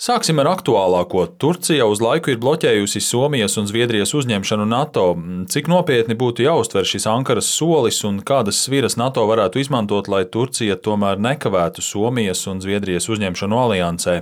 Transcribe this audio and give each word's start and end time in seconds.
Sāksim 0.00 0.38
ar 0.40 0.48
aktuālāko. 0.48 1.26
Turcija 1.36 1.84
uz 1.84 2.00
laiku 2.00 2.30
ir 2.32 2.38
bloķējusi 2.40 3.02
Somijas 3.04 3.58
un 3.60 3.66
Zviedrijas 3.68 4.14
uzņemšanu 4.16 4.64
NATO. 4.64 5.02
Cik 5.52 5.66
nopietni 5.68 6.14
būtu 6.16 6.46
jāuztver 6.46 6.86
šis 6.88 7.04
Ankaras 7.10 7.50
solis 7.52 7.98
un 8.08 8.22
kādas 8.24 8.62
sviras 8.64 8.96
NATO 8.96 9.26
varētu 9.28 9.60
izmantot, 9.60 10.08
lai 10.08 10.22
Turcija 10.24 10.78
tomēr 10.80 11.20
nekavētu 11.20 11.84
Somijas 11.84 12.46
un 12.48 12.62
Zviedrijas 12.64 13.10
uzņemšanu 13.12 13.58
aliansē? 13.66 14.14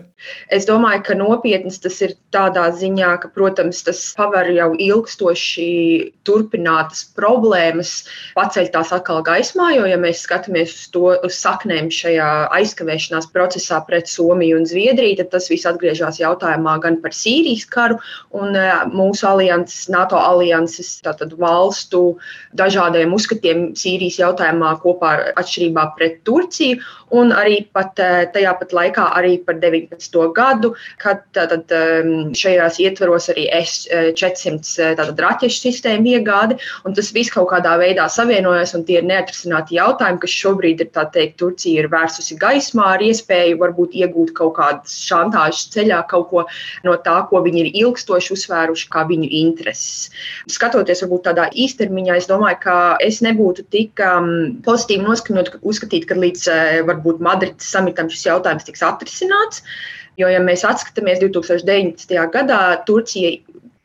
Es 0.50 0.66
domāju, 0.66 1.04
ka 1.06 1.14
nopietnas 1.14 1.78
tas 1.78 2.00
ir 2.02 2.16
tādā 2.34 2.64
ziņā, 2.74 3.12
ka, 3.22 3.30
protams, 3.30 3.84
tas 3.86 4.02
paver 4.18 4.50
jau 4.56 4.72
ilgstoši 4.74 5.68
turpinātas 6.26 7.04
problēmas, 7.14 7.92
paceļ 8.34 8.72
tās 8.74 8.90
atkal 8.98 9.22
gaismā, 9.22 9.70
jo, 9.76 9.86
ja 9.86 10.00
mēs 10.02 10.24
skatāmies 10.26 10.74
uz 10.74 10.90
to 10.90 11.14
uz 11.22 11.38
saknēm 11.38 11.94
šajā 11.94 12.28
aizkavēšanās 12.58 13.30
procesā 13.30 13.78
pret 13.86 14.10
Somiju 14.10 14.58
un 14.58 14.66
Zviedriju, 14.66 15.20
tad 15.22 15.30
tas 15.38 15.46
viss 15.54 15.67
atgriežas 15.70 16.20
jautājumā 16.22 16.78
gan 16.84 16.98
par 17.02 17.14
Sīrijas 17.16 17.66
karu 17.70 17.98
un 18.36 18.56
e, 18.56 18.66
mūsu 18.92 19.26
alianses, 19.28 19.88
NATO 19.92 20.18
alianses 20.20 20.98
valstu 21.38 22.02
dažādiem 22.58 23.12
uzskatiem 23.14 23.72
Sīrijas 23.78 24.20
jautājumā 24.22 24.74
kopā 24.82 25.14
ar 25.16 25.24
atšķirībā 25.42 25.86
pret 25.98 26.22
Turciju, 26.28 26.80
un 27.18 27.32
arī 27.32 27.62
pat 27.72 27.98
e, 28.02 28.26
tajā 28.34 28.54
pat 28.60 28.74
laikā 28.76 29.06
arī 29.18 29.38
par 29.44 29.60
19. 29.62 30.18
gadu, 30.36 30.74
kad 31.02 31.24
tātad, 31.36 31.70
šajās 32.38 32.78
ietveros 32.82 33.28
arī 33.32 33.46
S-400 33.60 35.08
raķešu 35.18 35.62
sistēmu 35.66 36.14
iegādi, 36.16 36.58
un 36.86 36.96
tas 36.96 37.10
viss 37.14 37.32
kaut 37.34 37.50
kādā 37.52 37.76
veidā 37.80 38.08
savienojas, 38.12 38.74
un 38.76 38.84
tie 38.88 39.00
ir 39.00 39.08
neatrisināti 39.08 39.78
jautājumi, 39.78 40.20
kas 40.22 40.36
šobrīd 40.42 40.84
ir, 40.84 40.90
tā 40.94 41.06
teikt, 41.14 41.38
Turcija 41.42 41.82
ir 41.82 41.90
vērsusi 41.92 42.38
gaismā 42.40 42.94
ar 42.94 43.04
iespēju 43.04 43.58
varbūt 43.62 43.96
iegūt 44.02 44.34
kaut 44.38 44.56
kādas 44.58 44.96
šantāžas 45.08 45.57
pašu 45.58 45.72
ceļā 45.74 45.98
kaut 46.08 46.28
ko 46.30 46.44
no 46.86 46.94
tā, 47.02 47.18
ko 47.28 47.42
viņi 47.42 47.64
ir 47.64 47.70
ilgstoši 47.82 48.32
uzsvēruši 48.36 48.88
kā 48.92 49.04
viņu 49.08 49.28
intereses. 49.42 50.10
Skatoties 50.48 51.02
varbūt 51.04 51.26
tādā 51.26 51.48
īstermiņā, 51.52 52.18
es 52.18 52.30
domāju, 52.30 52.60
ka 52.62 52.76
es 53.04 53.20
nebūtu 53.24 53.66
tik 53.70 53.98
um, 54.00 54.60
pozitīvi 54.64 55.06
noskaņot, 55.06 55.58
uzskatīt, 55.62 56.08
ka 56.08 56.18
līdz 56.18 56.48
uh, 56.48 56.80
varbūt 56.88 57.22
Madrides 57.24 57.68
samitam 57.68 58.10
šis 58.12 58.28
jautājums 58.30 58.66
tiks 58.68 58.84
atrisināts. 58.86 59.64
Jo, 60.18 60.26
ja 60.26 60.40
mēs 60.42 60.64
atskatāmies 60.66 61.20
2019. 61.22 62.14
gadā, 62.34 62.62
Turcija 62.86 63.36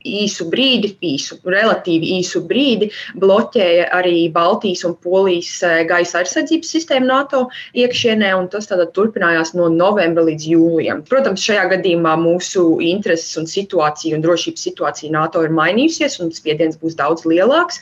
īsu 0.03 0.47
brīdi, 0.51 0.93
īsu, 1.03 1.39
relatīvi 1.47 2.13
īsu 2.19 2.43
brīdi 2.47 2.89
bloķēja 3.19 3.89
arī 3.95 4.27
Baltijas 4.33 4.83
un 4.87 4.95
Polijas 5.03 5.51
eh, 5.63 5.83
gaisa 5.89 6.21
aizsardzības 6.21 6.73
sistēmu 6.75 7.09
NATO 7.09 7.45
iekšienē, 7.79 8.33
un 8.37 8.49
tas 8.51 8.69
turpinājās 8.69 9.53
no 9.57 9.69
novembra 9.71 10.25
līdz 10.27 10.47
jūlijam. 10.53 11.03
Protams, 11.09 11.43
šajā 11.45 11.67
gadījumā 11.75 12.15
mūsu 12.21 12.65
intereses 12.83 13.37
un 13.39 13.47
situācija 13.49 14.17
un 14.17 14.25
drošības 14.25 14.67
situācija 14.69 15.13
NATO 15.13 15.43
ir 15.45 15.55
mainījusies, 15.55 16.19
un 16.23 16.33
spiediens 16.35 16.79
būs 16.81 16.97
daudz 16.99 17.27
lielāks. 17.29 17.81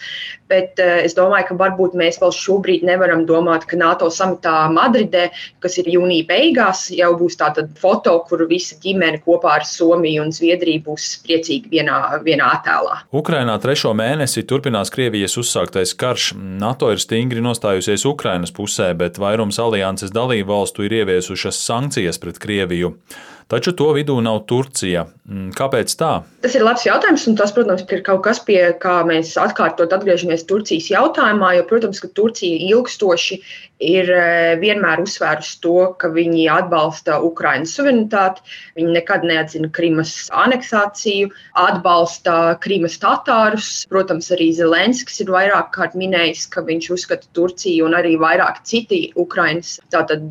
Bet 0.52 0.82
uh, 0.84 1.00
es 1.06 1.16
domāju, 1.18 1.52
ka 1.52 1.60
varbūt 1.62 1.96
mēs 2.00 2.20
vēl 2.22 2.36
šobrīd 2.36 2.86
nevaram 2.88 3.26
domāt, 3.30 3.66
ka 3.70 3.80
NATO 3.80 4.12
samitā 4.12 4.68
Madridē, 4.74 5.30
kas 5.64 5.80
ir 5.82 5.90
jūnija 5.96 6.28
beigās, 6.30 6.88
jau 6.96 7.14
būs 7.20 7.40
tāda 7.40 7.66
foto, 7.82 8.18
kur 8.28 8.46
visa 8.50 8.78
ģimene 8.84 9.22
kopā 9.26 9.58
ar 9.62 9.68
Somiju 9.68 10.26
un 10.26 10.36
Zviedriju 10.36 10.86
būs 10.90 11.08
priecīgi 11.26 11.72
vienā 11.72 11.98
vienā 12.26 12.52
attēlā. 12.58 13.02
Ukrainā 13.16 13.58
trešo 13.62 13.94
mēnesi 13.98 14.44
turpinās 14.48 14.92
Krievijas 14.94 15.38
uzsāktais 15.40 15.94
karš. 15.98 16.32
NATO 16.36 16.92
ir 16.92 17.02
stingri 17.02 17.44
nostājusies 17.44 18.06
Ukrainas 18.10 18.54
pusē, 18.56 18.92
bet 18.98 19.20
vairums 19.22 19.60
alianses 19.62 20.14
dalību 20.16 20.52
valstu 20.52 20.88
ir 20.88 21.02
ieviesušas 21.02 21.60
sankcijas 21.66 22.20
pret 22.22 22.42
Krieviju. 22.42 22.96
Taču 23.52 23.74
to 23.76 23.90
vidū 23.92 24.16
nav 24.24 24.46
Turcija. 24.48 25.04
Mm, 25.28 25.50
kāpēc 25.56 25.92
tā? 26.00 26.12
Tas 26.44 26.54
ir 26.56 26.64
labs 26.64 26.86
jautājums, 26.88 27.26
un 27.28 27.36
tas, 27.40 27.52
protams, 27.56 27.84
ir 27.92 28.04
kaut 28.06 28.24
kas, 28.24 28.40
pie 28.48 28.60
kā 28.80 29.02
mēs 29.08 29.34
atkārtot 29.40 29.92
atgriežamies 29.92 30.46
Turcijas 30.48 30.88
jautājumā, 30.92 31.58
jo, 31.58 31.66
protams, 31.68 32.00
ka 32.00 32.08
Turcija 32.16 32.58
ilgstoši 32.72 33.38
ir 33.82 34.10
e, 34.14 34.24
vienmēr 34.62 35.02
uzsvērusi 35.04 35.58
to, 35.64 35.76
ka 36.00 36.12
viņi 36.14 36.46
atbalsta 36.54 37.18
Ukraiņas 37.26 37.74
suverenitāti, 37.76 38.44
viņi 38.80 38.96
nekad 38.96 39.26
neatzina 39.28 39.72
Krimas 39.74 40.14
aneksāciju, 40.44 41.32
atbalsta 41.60 42.38
Krimas 42.64 42.96
tatārus. 43.02 43.72
Protams, 43.92 44.32
arī 44.36 44.52
Zelenskis 44.56 45.24
ir 45.26 45.34
vairāk 45.34 45.74
kārt 45.76 45.98
minējis, 46.00 46.48
ka 46.54 46.64
viņš 46.68 46.90
uzskata 46.96 47.30
Turciju 47.36 47.88
un 47.90 47.98
arī 48.00 48.16
vairāk 48.22 48.64
citi 48.68 49.04
Ukraiņas 49.20 49.80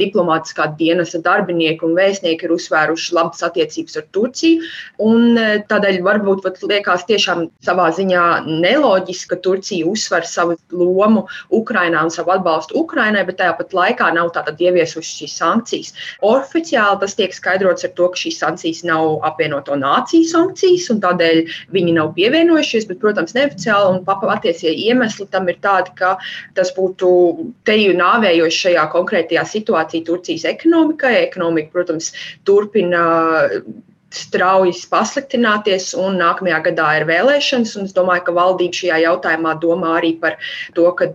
diplomātiskā 0.01 0.71
dienesta 0.79 1.21
darbinieki 1.25 1.85
un 1.87 1.97
vēstnieki 1.99 2.47
ir 2.47 2.57
uzsvēruši 2.57 3.10
bijušas 3.11 3.17
labas 3.17 3.43
attiecības 3.43 3.97
ar 3.97 4.05
Turciju. 4.13 4.63
Un 4.99 5.39
e, 5.39 5.65
tādēļ 5.69 6.01
varbūt 6.03 6.43
pat 6.43 6.63
liekas 6.63 7.07
tiešām 7.07 7.51
savā 7.65 7.91
ziņā 7.93 8.47
neloģiski, 8.47 9.29
ka 9.31 9.37
Turcija 9.43 9.87
uzsver 9.87 10.25
savu 10.27 10.57
lomu 10.71 11.27
Ukrainā 11.51 12.05
un 12.05 12.11
savu 12.11 12.33
atbalstu 12.33 12.79
Ukrainai, 12.79 13.25
bet 13.27 13.39
tajā 13.39 13.57
pat 13.59 13.73
laikā 13.73 14.13
nav 14.15 14.31
ieviesuši 14.61 15.25
šīs 15.25 15.37
sankcijas. 15.41 15.95
Oficiāli 16.23 17.01
tas 17.01 17.15
tiek 17.15 17.33
skaidrots 17.33 17.85
ar 17.85 17.93
to, 17.97 18.09
ka 18.09 18.17
šīs 18.17 18.41
sankcijas 18.41 18.85
nav 18.85 19.21
apvienoto 19.25 19.77
nāciju 19.77 20.29
sankcijas, 20.29 20.91
un 20.91 21.01
tādēļ 21.01 21.43
viņi 21.73 21.97
nav 21.97 22.15
pievienojušies. 22.15 22.89
Bet, 22.91 23.01
protams, 23.01 23.35
neoficiāli 23.35 23.99
un 23.99 24.05
patiesie 24.05 24.73
iemesli 24.73 25.27
tam 25.31 25.49
ir 25.49 25.59
tādi, 25.63 25.93
ka 25.99 26.17
tas 26.55 26.73
būtu 26.77 27.11
teju 27.69 27.95
nāvējoši 27.99 28.61
šajā 28.67 28.87
konkrētajā 28.93 29.45
situācijā 29.49 30.07
Turcijas 30.07 30.47
ekonomikai. 30.49 31.15
Ekonomika, 31.21 31.73
protams, 31.75 32.11
turpina 32.45 32.90
strauji 34.11 34.75
pasliktināties, 34.91 35.93
un 35.99 36.19
nākamajā 36.19 36.59
gadā 36.67 36.89
ir 36.99 37.07
vēlēšanas. 37.09 37.77
Es 37.85 37.95
domāju, 37.95 38.25
ka 38.27 38.35
valdība 38.35 38.79
šajā 38.81 38.99
jautājumā 39.05 39.55
domā 39.63 39.95
arī 40.01 40.13
par 40.23 40.37
to, 40.75 40.89
ka, 40.99 41.09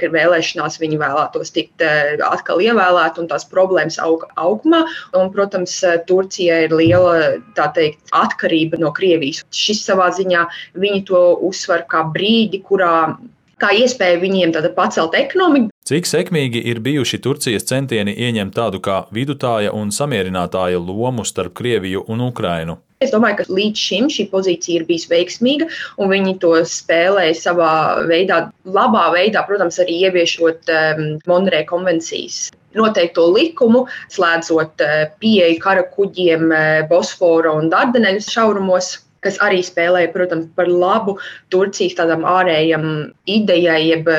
ka 0.00 0.10
vēlēšanās 0.14 0.80
viņi 0.80 1.00
vēlētos 1.00 1.52
tikt 1.54 1.84
atkal 2.28 2.62
ievēlēt, 2.64 3.20
un 3.20 3.28
tās 3.30 3.44
problēmas 3.52 4.00
aug 4.04 4.24
augumā. 4.40 4.84
Un, 5.18 5.32
protams, 5.34 5.76
Turcija 6.08 6.62
ir 6.66 6.76
liela 6.76 7.36
teikt, 7.76 8.00
atkarība 8.16 8.80
no 8.80 8.94
Krievijas. 8.96 9.44
Šis 9.52 9.84
savā 9.84 10.08
ziņā 10.16 10.46
viņi 10.80 11.04
to 11.10 11.24
uzsver 11.48 11.84
kā 11.90 12.06
brīdi, 12.14 12.62
kurā 12.64 13.18
kā 13.60 13.72
iespēju 13.82 14.22
viņiem 14.22 14.54
pacelt 14.76 15.14
ekonomiku. 15.18 15.70
Cik 15.88 16.06
sekmīgi 16.06 16.60
ir 16.68 16.82
bijuši 16.84 17.18
Turcijas 17.24 17.64
centieni 17.64 18.12
ieņemt 18.12 18.54
tādu 18.54 18.80
kā 18.84 19.06
vidutāja 19.14 19.72
un 19.72 19.88
samierinātāja 19.94 20.80
lomu 20.80 21.24
starp 21.24 21.54
Krieviju 21.56 22.04
un 22.08 22.20
Ukrainu? 22.28 22.78
Es 23.00 23.12
domāju, 23.14 23.38
ka 23.38 23.44
līdz 23.54 23.78
šim 23.78 24.06
šī 24.10 24.26
pozīcija 24.32 24.80
ir 24.80 24.86
bijusi 24.88 25.08
veiksmīga, 25.12 25.68
un 26.02 26.10
viņi 26.10 26.34
to 26.42 26.50
spēlēja 26.66 27.36
savā 27.38 27.72
veidā, 28.10 28.48
labā 28.66 29.04
veidā, 29.14 29.44
protams, 29.46 29.78
arī 29.84 30.00
ieviešot 30.08 30.72
um, 30.74 31.04
Monreja 31.30 31.66
konvencijas 31.70 32.48
noteikto 32.76 33.24
likumu, 33.32 33.86
slēdzot 34.12 34.84
uh, 34.84 35.04
pieeju 35.22 35.60
kara 35.62 35.86
kuģiem 35.94 36.48
uh, 36.50 36.64
Bosfora 36.90 37.54
un 37.56 37.70
Dardaneļu 37.72 38.26
šaurumos 38.26 38.96
kas 39.24 39.38
arī 39.44 39.60
spēlēja, 39.66 40.12
protams, 40.14 40.48
par 40.56 40.70
labu 40.70 41.16
Turcijas 41.52 41.96
tādam 41.98 42.26
ārējam 42.28 42.88
idejai, 43.28 43.80
jeb 43.90 44.10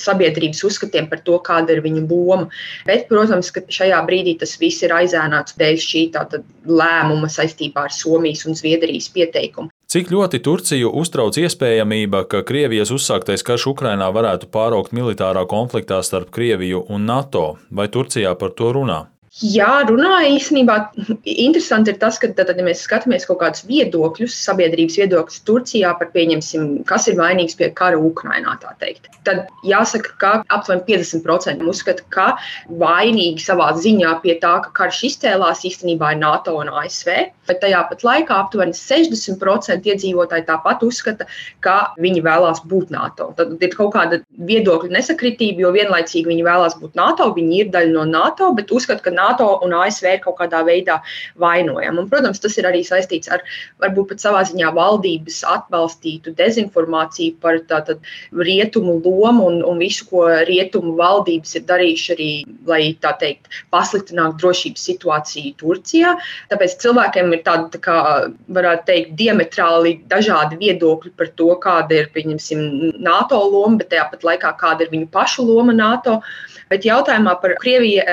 sabiedrības 0.00 0.64
uzskatiem 0.68 1.08
par 1.10 1.22
to, 1.26 1.38
kāda 1.44 1.76
ir 1.76 1.82
viņa 1.84 2.04
loma. 2.08 2.48
Bet, 2.88 3.08
protams, 3.10 3.50
ka 3.54 3.64
šajā 3.68 4.00
brīdī 4.08 4.38
tas 4.40 4.56
viss 4.60 4.84
ir 4.86 4.94
aizēnāts 4.96 5.58
dēļ 5.60 5.82
šī 5.84 6.04
lēmuma 6.68 7.28
saistībā 7.32 7.88
ar 7.88 7.94
Somijas 7.94 8.46
un 8.48 8.56
Zviedrijas 8.58 9.10
pieteikumu. 9.14 9.72
Cik 9.88 10.10
ļoti 10.12 10.42
Turciju 10.44 10.90
uztrauc 11.00 11.38
iespējamība, 11.40 12.26
ka 12.28 12.42
Krievijas 12.44 12.90
uzsāktais 12.92 13.40
karš 13.40 13.70
Ukrainā 13.70 14.10
varētu 14.12 14.50
pāraukt 14.52 14.92
militārā 14.92 15.46
konfliktā 15.48 16.02
starp 16.04 16.28
Krieviju 16.34 16.82
un 16.92 17.08
NATO, 17.08 17.54
vai 17.72 17.88
Turcijā 17.88 18.34
par 18.36 18.52
to 18.52 18.74
runā? 18.76 19.06
Jā, 19.36 19.84
runāja 19.84 20.30
īstenībā. 20.32 20.74
Interesanti 21.28 21.92
ir 21.92 21.98
tas, 22.00 22.16
ka, 22.20 22.30
tad, 22.32 22.48
ja 22.56 22.64
mēs 22.64 22.80
skatāmies 22.86 23.26
kaut 23.28 23.42
kādus 23.42 23.66
viedokļus, 23.68 24.36
sabiedrības 24.46 24.96
viedokļus 25.02 25.42
Turcijā 25.48 25.92
par, 26.00 26.08
pieņemsim, 26.14 26.68
kas 26.88 27.10
ir 27.10 27.18
vainīgs 27.20 27.58
pie 27.58 27.68
kara 27.76 28.00
Ukrainā, 28.00 28.56
tad 29.28 29.44
jāsaka, 29.68 30.14
ka 30.22 30.30
aptuveni 30.48 30.84
50% 30.88 31.66
uzskata, 31.68 32.06
ka 32.14 32.28
vainīgi 32.80 33.44
savā 33.44 33.68
ziņā 33.76 34.14
pie 34.24 34.38
tā, 34.40 34.54
ka 34.64 34.72
karš 34.80 35.02
izcēlās, 35.10 35.66
īstenībā 35.68 36.14
ir 36.14 36.22
NATO 36.22 36.56
un 36.58 36.72
ASV. 36.72 37.28
Bet 37.48 37.60
tajā 37.62 37.84
pat 37.90 38.04
laikā 38.04 38.40
aptuveni 38.44 38.76
60% 38.76 39.88
iedzīvotāji 39.92 40.48
tāpat 40.48 40.82
uzskata, 40.84 41.28
ka 41.64 41.76
viņi 42.00 42.24
vēlās 42.24 42.64
būt 42.68 42.92
NATO. 42.94 43.30
Tad 43.36 43.60
ir 43.60 43.76
kaut 43.76 43.94
kāda 43.96 44.22
viedokļa 44.48 44.96
nesakritība, 44.96 45.66
jo 45.66 45.72
vienlaicīgi 45.76 46.28
viņi 46.32 46.48
vēlās 46.48 46.76
būt 46.80 46.96
NATO, 46.98 47.30
viņi 47.36 47.62
ir 47.62 47.72
daļa 47.76 47.94
no 47.94 48.08
NATO, 48.08 48.50
bet 48.56 48.72
uzskata, 48.74 49.04
ka 49.04 49.14
NATO 49.18 49.50
un 49.66 49.74
ASV 49.76 50.08
ir 50.14 50.22
kaut 50.24 50.38
kādā 50.40 50.62
veidā 50.66 51.00
vainojama. 51.42 52.04
Un, 52.04 52.10
protams, 52.10 52.40
tas 52.42 52.56
ir 52.60 52.68
arī 52.70 52.84
saistīts 52.86 53.30
ar 53.32 53.44
varbūt 53.82 54.12
pat 54.12 54.24
savā 54.24 54.44
ziņā 54.48 54.72
valdības 54.76 55.42
atbalstītu 55.54 56.34
dezinformāciju 56.38 57.36
par 57.42 57.60
tātad, 57.70 58.02
rietumu 58.32 58.98
lomu 59.04 59.48
un, 59.50 59.60
un 59.66 59.80
visu, 59.82 60.06
ko 60.10 60.24
rietumu 60.48 60.94
valdības 60.98 61.56
ir 61.58 61.66
darījuši 61.68 62.12
arī, 62.14 62.30
lai 62.68 62.82
tā 63.02 63.14
teikt, 63.20 63.50
pasliktinātu 63.74 64.42
drošības 64.42 64.86
situāciju 64.90 65.54
Turcijā. 65.60 66.14
Tāpēc 66.52 66.76
cilvēkiem 66.82 67.34
ir 67.36 67.44
tāda, 67.46 67.68
tā 67.74 67.82
kā, 67.84 67.98
varētu 68.58 68.86
teikt, 68.90 69.14
diametrāli 69.18 69.96
dažādi 70.10 70.60
viedokļi 70.60 71.14
par 71.18 71.32
to, 71.38 71.50
kāda 71.62 72.02
ir, 72.02 72.12
pieņemsim, 72.14 72.64
NATO 73.04 73.40
loma, 73.48 73.80
bet 73.80 73.92
tajā 73.94 74.08
pat 74.12 74.26
laikā 74.30 74.54
kāda 74.60 74.86
ir 74.86 74.94
viņu 74.94 75.10
pašu 75.14 75.46
loma 75.48 75.74
NATO. 75.76 76.20
Bet 76.68 76.86
jautājumā 76.88 77.34
par 77.42 77.56
Krieviju, 77.62 78.04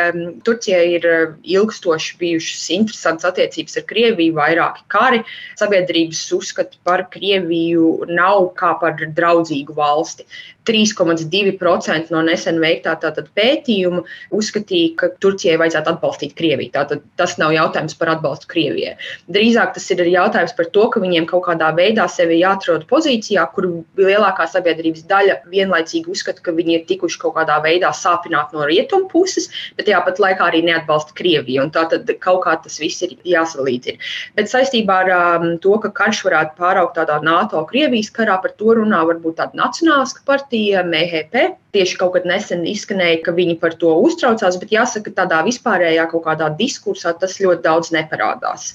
Turcijai 0.47 0.85
ir 0.97 1.07
ilgstoši 1.43 2.17
bijušas 2.21 2.65
interesantas 2.77 3.29
attiecības 3.31 3.79
ar 3.81 3.87
Krieviju, 3.89 4.35
vairāki 4.39 4.85
kari. 4.91 5.23
Sabiedrības 5.59 6.25
uzskata 6.35 6.79
par 6.87 7.07
Krieviju 7.13 8.09
nav 8.11 8.51
kā 8.59 8.75
par 8.81 8.99
draudzīgu 8.99 9.75
valsti. 9.77 10.27
3,2% 10.65 12.09
no 12.09 12.21
nesen 12.25 12.57
veiktā 12.57 12.95
pētījuma 13.37 14.01
uzskatīja, 14.33 14.95
ka 14.97 15.09
Turcijai 15.21 15.59
vajadzētu 15.61 15.91
atbalstīt 15.93 16.33
Krieviju. 16.37 16.71
Tātad 16.73 17.03
tas 17.19 17.37
nav 17.37 17.53
jautājums 17.53 17.93
par 17.99 18.15
atbalstu 18.15 18.49
Krievijai. 18.49 18.95
Drīzāk 19.29 19.75
tas 19.77 19.85
ir 19.93 20.01
jautājums 20.09 20.55
par 20.57 20.65
to, 20.73 20.87
ka 20.89 20.99
viņiem 21.03 21.27
kaut 21.29 21.45
kādā 21.45 21.69
veidā 21.77 22.07
sevi 22.09 22.39
jāatrod 22.41 22.87
pozīcijā, 22.89 23.45
kur 23.53 23.69
lielākā 23.99 24.47
sabiedrības 24.49 25.05
daļa 25.09 25.37
vienlaicīgi 25.53 26.09
uzskata, 26.11 26.41
ka 26.41 26.51
viņi 26.55 26.79
ir 26.79 26.85
tikuši 26.89 27.21
kaut 27.21 27.37
kādā 27.37 27.59
veidā 27.61 27.93
sāpināti 27.93 28.44
no 28.53 28.65
rietumu 28.69 29.09
puses, 29.11 29.49
bet 29.77 29.89
tāpat 29.89 30.21
laikā 30.21 30.49
arī 30.49 30.61
neatbalsta 30.67 31.15
Krieviju. 31.17 31.65
Tātad 31.75 32.09
kaut 32.23 32.43
kā 32.45 32.55
tas 32.61 32.77
viss 32.81 33.03
ir 33.05 33.15
jāsalīdzina. 33.25 34.01
Bet 34.37 34.51
saistībā 34.51 35.01
ar 35.05 35.11
um, 35.15 35.47
to, 35.63 35.77
ka 35.83 35.91
karš 35.95 36.23
varētu 36.27 36.57
pāraukt 36.59 36.97
tādā 36.99 37.19
NATO-Krievijas 37.25 38.11
karā, 38.15 38.37
par 38.43 38.55
to 38.59 38.77
runā 38.79 39.01
varbūt 39.09 39.39
tāda 39.41 39.59
nacionāliska 39.59 40.25
partija 40.27 40.83
MHP. 40.85 41.55
Tieši 41.75 41.97
kaut 41.99 42.13
kad 42.15 42.27
nesen 42.29 42.63
izskanēja, 42.71 43.19
ka 43.25 43.33
viņi 43.35 43.57
par 43.59 43.73
to 43.79 43.91
uztraucās, 44.05 44.55
bet 44.61 44.71
jāsaka, 44.71 45.11
tādā 45.17 45.41
vispārējā 45.47 46.05
kaut 46.13 46.23
kādā 46.27 46.47
diskursā 46.55 47.11
tas 47.19 47.35
ļoti 47.43 47.65
daudz 47.65 47.91
neparādās. 47.95 48.73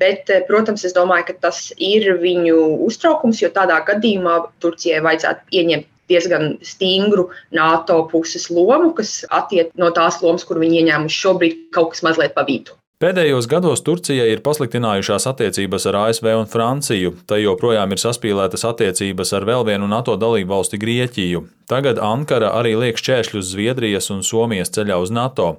Bet, 0.00 0.30
eh, 0.30 0.42
protams, 0.48 0.84
es 0.84 0.96
domāju, 0.96 1.28
ka 1.28 1.36
tas 1.48 1.72
ir 1.76 2.16
viņu 2.22 2.56
uztraukums, 2.88 3.42
jo 3.42 3.52
tādā 3.52 3.82
gadījumā 3.84 4.40
Turcijai 4.64 5.04
vajadzētu 5.04 5.60
ieņemt 5.60 5.86
diezgan 6.10 6.56
stingru 6.64 7.28
NATO 7.54 8.02
puses 8.10 8.48
lomu, 8.50 8.92
kas 8.96 9.22
attiek 9.30 9.72
no 9.78 9.92
tās 9.94 10.20
lomas, 10.24 10.46
kur 10.48 10.60
viņi 10.62 10.82
ieņēmuši 10.82 11.24
šobrīd, 11.24 11.64
kaut 11.74 11.94
kas 11.94 12.04
mazliet 12.06 12.36
pa 12.36 12.46
vidu. 12.48 12.78
Pēdējos 12.98 13.46
gados 13.46 13.84
Turcijai 13.86 14.24
ir 14.32 14.40
pasliktinājušās 14.42 15.28
attiecības 15.30 15.84
ar 15.86 15.98
ASV 16.00 16.32
un 16.34 16.48
Franciju, 16.50 17.12
tai 17.30 17.44
joprojām 17.44 17.94
ir 17.94 18.00
saspīlētas 18.02 18.66
attiecības 18.66 19.30
ar 19.38 19.46
vēl 19.46 19.62
vienu 19.68 19.86
NATO 19.86 20.16
dalību 20.18 20.50
valsti 20.50 20.80
Grieķiju. 20.82 21.44
Tagad 21.70 22.00
Ankara 22.02 22.48
arī 22.58 22.72
liek 22.80 22.98
šķēršļus 22.98 23.52
Zviedrijas 23.52 24.10
un 24.10 24.26
Somijas 24.26 24.74
ceļā 24.74 24.98
uz 24.98 25.14
NATO. 25.14 25.52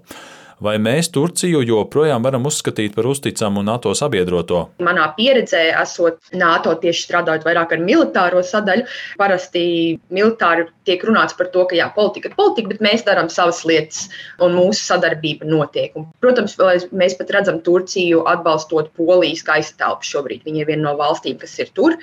Vai 0.60 0.74
mēs 0.76 1.08
Turciju 1.16 1.62
joprojām 1.64 2.26
varam 2.26 2.44
uzskatīt 2.50 2.92
par 2.92 3.08
uzticamu 3.08 3.62
NATO 3.64 3.94
sabiedroto? 3.96 4.66
Manā 4.84 5.06
pieredzē, 5.16 5.62
esot 5.80 6.34
NATO 6.36 6.74
tieši 6.82 7.06
strādājot 7.06 7.46
vairāk 7.48 7.78
ar 7.78 7.80
militāro 7.80 8.42
sadaļu, 8.44 8.84
parasti 9.22 9.62
militāri 10.12 10.66
tiek 10.90 11.06
runāts 11.08 11.38
par 11.40 11.48
to, 11.54 11.64
ka 11.70 11.78
jā, 11.80 11.88
politika 11.96 12.28
ir 12.28 12.36
politika, 12.36 12.74
bet 12.74 12.84
mēs 12.84 13.06
darām 13.08 13.30
savas 13.32 13.62
lietas 13.70 14.10
un 14.44 14.58
mūsu 14.58 14.84
sadarbība 14.84 15.48
notiek. 15.48 15.96
Un, 15.96 16.10
protams, 16.20 16.58
mēs 16.92 17.16
pat 17.22 17.32
redzam 17.38 17.62
Turciju 17.64 18.26
atbalstot 18.28 18.92
Polijas 19.00 19.46
gaisa 19.48 19.78
telpu 19.80 20.10
šobrīd. 20.10 20.44
Viņa 20.44 20.64
ir 20.66 20.70
viena 20.74 20.90
no 20.90 20.96
valstīm, 21.00 21.40
kas 21.40 21.56
ir 21.64 21.72
tur. 21.72 21.96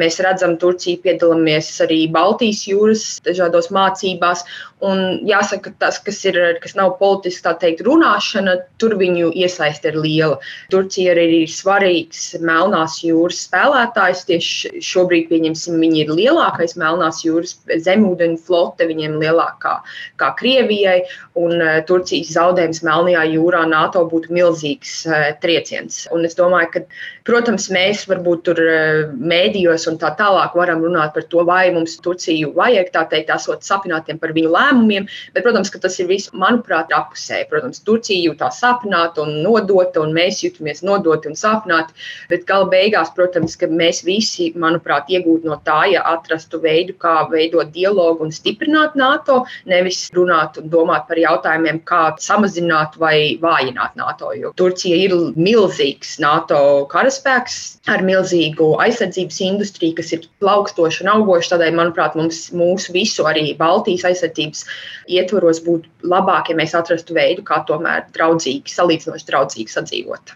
Mēs 0.00 0.16
redzam, 0.24 0.56
Turciju 0.56 1.02
piedalāmies 1.04 1.68
arī 1.84 2.06
Baltijas 2.14 2.64
jūras 2.70 3.06
dažādos 3.28 3.68
mācībās. 3.74 4.46
Un 4.84 5.26
jāsaka, 5.26 5.72
tas, 5.78 5.98
kas, 6.02 6.20
ir, 6.28 6.38
kas 6.62 6.76
nav 6.78 6.96
politiski, 7.00 7.44
tā 7.46 7.54
teikt, 7.58 7.86
runā 7.86 8.08
runāšana, 8.08 8.56
tur 8.78 8.96
viņu 8.98 9.32
iesaiste 9.34 9.88
ir 9.92 9.98
liela. 10.00 10.38
Turcija 10.70 11.12
arī 11.12 11.42
ir 11.44 11.48
svarīgs 11.48 12.38
Melnās 12.40 13.02
jūras 13.04 13.44
spēlētājs. 13.46 14.24
Tieši 14.28 14.82
šobrīd, 14.82 15.28
pieņemsim, 15.28 15.78
viņi 15.80 16.04
ir 16.04 16.12
lielākais 16.12 16.76
Melnās 16.76 17.24
jūras 17.24 17.56
zemūdeņu 17.68 18.38
flote, 18.44 18.86
viņiem 18.88 19.18
lielākā 19.20 19.82
kā 20.18 20.32
Krievijai, 20.38 21.02
un 21.38 21.60
uh, 21.60 21.78
Turcijas 21.86 22.32
zaudējums 22.34 22.82
Melnajā 22.82 23.24
jūrā 23.34 23.66
NATO 23.68 24.04
būtu 24.08 24.32
milzīgs 24.34 25.06
uh, 25.06 25.30
trieciens. 25.42 26.06
Un 26.12 26.24
es 26.24 26.36
domāju, 26.38 26.70
ka, 26.72 26.84
protams, 27.28 27.68
mēs 27.70 28.06
varbūt 28.08 28.44
tur 28.48 28.62
uh, 28.62 29.12
mēdījos 29.18 29.88
un 29.90 29.98
tā 30.00 30.14
tālāk 30.18 30.56
varam 30.58 30.82
runāt 30.86 31.14
par 31.14 31.28
to, 31.30 31.44
vai 31.48 31.68
mums 31.74 31.98
Turciju 32.02 32.52
vajag, 32.56 32.92
tā 32.94 33.04
teikt, 33.10 33.32
esot 33.34 33.66
sapinātiem 33.66 34.18
par 34.18 34.34
viņu 34.36 34.52
lēmumiem, 34.68 35.08
bet, 35.34 35.42
protams, 35.44 35.70
ka 35.72 35.80
tas 35.82 35.98
ir 36.00 36.08
viss, 36.10 36.30
manuprāt, 36.32 36.92
apusē. 36.94 37.44
Protams, 37.50 37.80
Turcija 37.86 38.20
jutās 38.28 38.60
sāpināta 38.62 39.24
un 39.24 39.40
nodota, 39.44 40.02
un 40.02 40.14
mēs 40.16 40.42
jutamies 40.44 40.82
nodoti 40.86 41.30
un 41.30 41.38
sāpināti. 41.38 41.96
Bet 42.30 42.46
gala 42.48 42.68
beigās, 42.70 43.12
protams, 43.16 43.56
ka 43.58 43.68
mēs 43.70 44.02
visi, 44.06 44.50
manuprāt, 44.58 45.08
iegūtu 45.12 45.48
no 45.48 45.58
tā, 45.64 45.80
ja 45.92 46.04
atrastu 46.12 46.60
veidu, 46.62 46.96
kā 47.00 47.28
veidot 47.32 47.72
dialogu 47.74 48.26
un 48.26 48.34
stiprināt 48.34 48.96
NATO, 48.98 49.44
nevis 49.68 50.06
runāt 50.14 50.58
un 50.60 50.70
domāt 50.72 51.08
par 51.08 51.20
jautājumiem, 51.20 51.82
kā 51.88 52.02
samazināt 52.22 52.98
vai 53.00 53.38
vājināt 53.40 53.96
NATO. 53.98 54.32
Jo 54.36 54.52
Turcija 54.58 54.96
ir 54.98 55.14
milzīgs 55.38 56.18
NATO 56.22 56.60
karaspēks 56.92 57.58
ar 57.88 58.04
milzīgu 58.06 58.74
aizsardzības 58.82 59.40
industriju, 59.48 59.96
kas 59.98 60.12
ir 60.16 60.26
plaukstoša 60.42 61.04
un 61.04 61.12
augoša. 61.16 61.54
Tādēļ, 61.54 61.76
manuprāt, 61.78 62.16
mums 62.18 62.48
mūsu 62.56 62.92
visu 62.94 63.26
arī 63.28 63.52
Baltijas 63.58 64.04
aizsardzības 64.08 64.57
ietvaros 65.08 65.62
būtu 65.66 66.10
labāk, 66.12 66.50
ja 66.52 66.58
mēs 66.58 66.74
atrastu 66.78 67.16
veidu, 67.16 67.44
kā 67.46 67.62
tomēr 67.68 68.06
draudzīgi, 68.16 68.74
salīdzinoši 68.74 69.28
draudzīgi 69.30 69.74
sadzīvot. 69.74 70.34